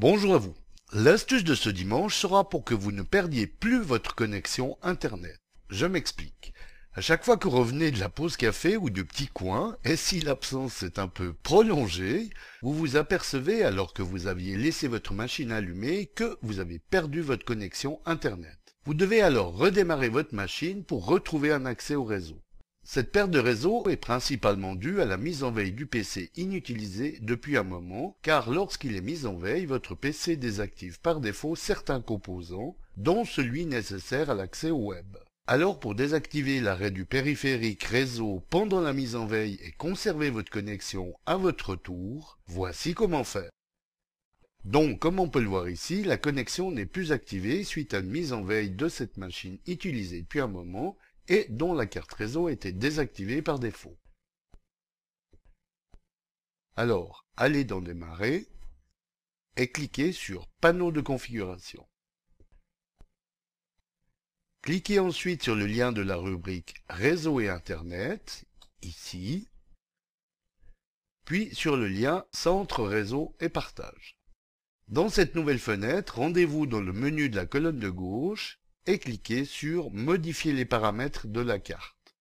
Bonjour 0.00 0.36
à 0.36 0.38
vous. 0.38 0.54
L'astuce 0.92 1.42
de 1.42 1.56
ce 1.56 1.70
dimanche 1.70 2.14
sera 2.14 2.48
pour 2.48 2.62
que 2.62 2.76
vous 2.76 2.92
ne 2.92 3.02
perdiez 3.02 3.48
plus 3.48 3.80
votre 3.80 4.14
connexion 4.14 4.78
Internet. 4.80 5.36
Je 5.70 5.86
m'explique. 5.86 6.54
À 6.94 7.00
chaque 7.00 7.24
fois 7.24 7.36
que 7.36 7.48
vous 7.48 7.56
revenez 7.56 7.90
de 7.90 7.98
la 7.98 8.08
pause 8.08 8.36
café 8.36 8.76
ou 8.76 8.90
du 8.90 9.04
petit 9.04 9.26
coin, 9.26 9.76
et 9.82 9.96
si 9.96 10.20
l'absence 10.20 10.84
est 10.84 11.00
un 11.00 11.08
peu 11.08 11.32
prolongée, 11.32 12.30
vous 12.62 12.72
vous 12.72 12.94
apercevez 12.94 13.64
alors 13.64 13.92
que 13.92 14.02
vous 14.02 14.28
aviez 14.28 14.56
laissé 14.56 14.86
votre 14.86 15.14
machine 15.14 15.50
allumée 15.50 16.06
que 16.06 16.38
vous 16.42 16.60
avez 16.60 16.78
perdu 16.78 17.20
votre 17.20 17.44
connexion 17.44 17.98
Internet. 18.06 18.76
Vous 18.84 18.94
devez 18.94 19.20
alors 19.20 19.56
redémarrer 19.56 20.10
votre 20.10 20.32
machine 20.32 20.84
pour 20.84 21.06
retrouver 21.06 21.50
un 21.50 21.66
accès 21.66 21.96
au 21.96 22.04
réseau. 22.04 22.40
Cette 22.90 23.12
perte 23.12 23.30
de 23.30 23.38
réseau 23.38 23.86
est 23.90 23.98
principalement 23.98 24.74
due 24.74 25.02
à 25.02 25.04
la 25.04 25.18
mise 25.18 25.42
en 25.42 25.50
veille 25.50 25.72
du 25.72 25.84
PC 25.84 26.30
inutilisé 26.36 27.18
depuis 27.20 27.58
un 27.58 27.62
moment, 27.62 28.16
car 28.22 28.48
lorsqu'il 28.48 28.96
est 28.96 29.02
mis 29.02 29.26
en 29.26 29.36
veille, 29.36 29.66
votre 29.66 29.94
PC 29.94 30.36
désactive 30.36 30.98
par 30.98 31.20
défaut 31.20 31.54
certains 31.54 32.00
composants, 32.00 32.78
dont 32.96 33.26
celui 33.26 33.66
nécessaire 33.66 34.30
à 34.30 34.34
l'accès 34.34 34.70
au 34.70 34.86
web. 34.86 35.18
Alors 35.46 35.78
pour 35.78 35.94
désactiver 35.94 36.60
l'arrêt 36.60 36.90
du 36.90 37.04
périphérique 37.04 37.84
réseau 37.84 38.42
pendant 38.48 38.80
la 38.80 38.94
mise 38.94 39.16
en 39.16 39.26
veille 39.26 39.58
et 39.62 39.72
conserver 39.72 40.30
votre 40.30 40.50
connexion 40.50 41.12
à 41.26 41.36
votre 41.36 41.76
tour, 41.76 42.38
voici 42.46 42.94
comment 42.94 43.22
faire. 43.22 43.50
Donc, 44.64 44.98
comme 44.98 45.20
on 45.20 45.28
peut 45.28 45.42
le 45.42 45.48
voir 45.48 45.68
ici, 45.68 46.04
la 46.04 46.16
connexion 46.16 46.70
n'est 46.70 46.86
plus 46.86 47.12
activée 47.12 47.64
suite 47.64 47.92
à 47.92 47.98
une 47.98 48.08
mise 48.08 48.32
en 48.32 48.42
veille 48.42 48.70
de 48.70 48.88
cette 48.88 49.18
machine 49.18 49.58
utilisée 49.66 50.22
depuis 50.22 50.40
un 50.40 50.48
moment 50.48 50.96
et 51.28 51.46
dont 51.50 51.74
la 51.74 51.86
carte 51.86 52.12
réseau 52.12 52.48
était 52.48 52.72
désactivée 52.72 53.42
par 53.42 53.58
défaut. 53.58 53.96
Alors, 56.76 57.26
allez 57.36 57.64
dans 57.64 57.80
Démarrer 57.80 58.46
et 59.56 59.70
cliquez 59.70 60.12
sur 60.12 60.46
Panneau 60.60 60.92
de 60.92 61.00
configuration. 61.00 61.86
Cliquez 64.62 64.98
ensuite 64.98 65.42
sur 65.42 65.54
le 65.54 65.66
lien 65.66 65.92
de 65.92 66.02
la 66.02 66.16
rubrique 66.16 66.74
Réseau 66.88 67.40
et 67.40 67.48
Internet, 67.48 68.44
ici, 68.82 69.48
puis 71.24 71.54
sur 71.54 71.76
le 71.76 71.88
lien 71.88 72.24
Centre 72.32 72.84
Réseau 72.84 73.36
et 73.40 73.48
Partage. 73.48 74.18
Dans 74.88 75.08
cette 75.08 75.34
nouvelle 75.34 75.58
fenêtre, 75.58 76.18
rendez-vous 76.18 76.66
dans 76.66 76.80
le 76.80 76.92
menu 76.92 77.28
de 77.28 77.36
la 77.36 77.46
colonne 77.46 77.78
de 77.78 77.90
gauche 77.90 78.60
et 78.88 78.98
cliquez 78.98 79.44
sur 79.44 79.90
Modifier 79.90 80.54
les 80.54 80.64
paramètres 80.64 81.26
de 81.26 81.42
la 81.42 81.58
carte. 81.58 82.16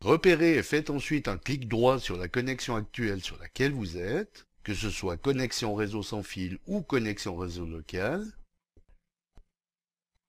Repérez 0.00 0.56
et 0.56 0.62
faites 0.62 0.88
ensuite 0.88 1.26
un 1.26 1.36
clic 1.36 1.66
droit 1.66 1.98
sur 1.98 2.16
la 2.16 2.28
connexion 2.28 2.76
actuelle 2.76 3.20
sur 3.20 3.36
laquelle 3.38 3.72
vous 3.72 3.96
êtes, 3.96 4.46
que 4.62 4.72
ce 4.72 4.88
soit 4.88 5.16
connexion 5.16 5.74
réseau 5.74 6.04
sans 6.04 6.22
fil 6.22 6.60
ou 6.66 6.82
connexion 6.82 7.34
réseau 7.36 7.66
local, 7.66 8.24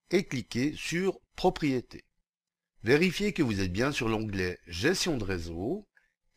et 0.10 0.24
cliquez 0.24 0.74
sur 0.76 1.20
Propriétés. 1.36 2.06
Vérifiez 2.84 3.32
que 3.32 3.44
vous 3.44 3.60
êtes 3.60 3.74
bien 3.74 3.92
sur 3.92 4.10
l'onglet 4.10 4.58
Gestion 4.66 5.18
de 5.18 5.24
réseau 5.24 5.88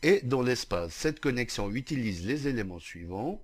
et 0.03 0.21
dans 0.21 0.43
l'espace 0.43 0.93
Cette 0.93 1.21
connexion 1.21 1.71
utilise 1.71 2.27
les 2.27 2.47
éléments 2.47 2.79
suivants 2.79 3.43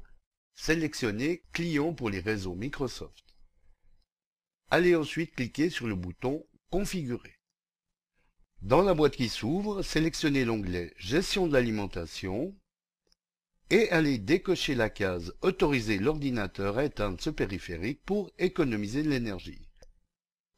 Sélectionnez 0.56 1.42
Client 1.52 1.94
pour 1.94 2.10
les 2.10 2.20
réseaux 2.20 2.54
Microsoft. 2.54 3.33
Allez 4.70 4.96
ensuite 4.96 5.34
cliquer 5.34 5.70
sur 5.70 5.86
le 5.86 5.94
bouton 5.94 6.44
Configurer. 6.70 7.38
Dans 8.62 8.82
la 8.82 8.94
boîte 8.94 9.16
qui 9.16 9.28
s'ouvre, 9.28 9.82
sélectionnez 9.82 10.44
l'onglet 10.44 10.92
Gestion 10.98 11.46
de 11.46 11.52
l'alimentation 11.52 12.54
et 13.70 13.90
allez 13.90 14.18
décocher 14.18 14.74
la 14.74 14.90
case 14.90 15.34
Autoriser 15.42 15.98
l'ordinateur 15.98 16.78
à 16.78 16.84
éteindre 16.84 17.20
ce 17.20 17.30
périphérique 17.30 18.00
pour 18.04 18.30
économiser 18.38 19.02
de 19.02 19.10
l'énergie. 19.10 19.68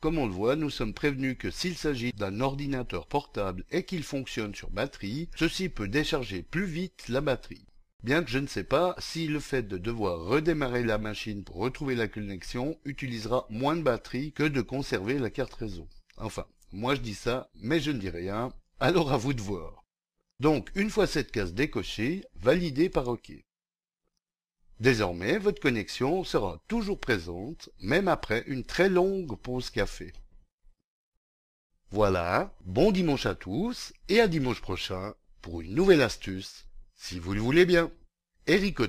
Comme 0.00 0.18
on 0.18 0.26
le 0.26 0.32
voit, 0.32 0.56
nous 0.56 0.70
sommes 0.70 0.94
prévenus 0.94 1.36
que 1.38 1.50
s'il 1.50 1.76
s'agit 1.76 2.12
d'un 2.12 2.40
ordinateur 2.40 3.06
portable 3.06 3.64
et 3.70 3.84
qu'il 3.84 4.02
fonctionne 4.02 4.54
sur 4.54 4.70
batterie, 4.70 5.28
ceci 5.36 5.68
peut 5.68 5.88
décharger 5.88 6.42
plus 6.42 6.66
vite 6.66 7.08
la 7.08 7.20
batterie. 7.20 7.66
Bien 8.02 8.22
que 8.22 8.30
je 8.30 8.38
ne 8.38 8.46
sais 8.46 8.64
pas 8.64 8.94
si 8.98 9.26
le 9.26 9.40
fait 9.40 9.62
de 9.62 9.78
devoir 9.78 10.20
redémarrer 10.20 10.84
la 10.84 10.98
machine 10.98 11.42
pour 11.44 11.56
retrouver 11.56 11.94
la 11.94 12.08
connexion 12.08 12.78
utilisera 12.84 13.46
moins 13.50 13.76
de 13.76 13.82
batterie 13.82 14.32
que 14.32 14.44
de 14.44 14.60
conserver 14.60 15.18
la 15.18 15.30
carte 15.30 15.54
réseau. 15.54 15.88
Enfin, 16.16 16.46
moi 16.72 16.94
je 16.94 17.00
dis 17.00 17.14
ça, 17.14 17.50
mais 17.54 17.80
je 17.80 17.90
ne 17.90 17.98
dis 17.98 18.10
rien, 18.10 18.52
alors 18.80 19.12
à 19.12 19.16
vous 19.16 19.34
de 19.34 19.42
voir. 19.42 19.84
Donc, 20.38 20.70
une 20.74 20.90
fois 20.90 21.06
cette 21.06 21.32
case 21.32 21.54
décochée, 21.54 22.24
validez 22.34 22.90
par 22.90 23.08
OK. 23.08 23.32
Désormais, 24.78 25.38
votre 25.38 25.62
connexion 25.62 26.22
sera 26.22 26.62
toujours 26.68 27.00
présente, 27.00 27.70
même 27.80 28.08
après 28.08 28.44
une 28.46 28.64
très 28.64 28.90
longue 28.90 29.34
pause 29.38 29.70
café. 29.70 30.12
Voilà, 31.90 32.54
bon 32.66 32.92
dimanche 32.92 33.24
à 33.24 33.34
tous, 33.34 33.94
et 34.08 34.20
à 34.20 34.28
dimanche 34.28 34.60
prochain 34.60 35.14
pour 35.40 35.62
une 35.62 35.74
nouvelle 35.74 36.02
astuce 36.02 36.66
si 36.96 37.18
vous 37.18 37.34
le 37.34 37.40
voulez 37.40 37.66
bien. 37.66 37.90
Eric 38.46 38.80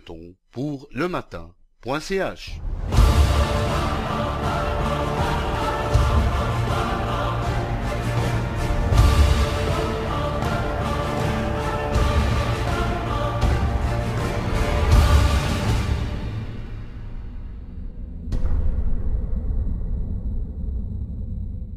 pour 0.51 0.88
le 0.91 1.07
matin.ch 1.07 2.59